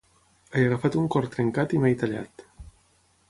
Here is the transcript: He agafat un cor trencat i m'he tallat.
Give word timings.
He 0.59 0.63
agafat 0.69 0.97
un 1.01 1.11
cor 1.15 1.27
trencat 1.35 1.77
i 1.79 1.83
m'he 1.83 1.93
tallat. 2.05 2.47